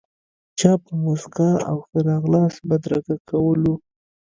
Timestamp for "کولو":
3.29-3.73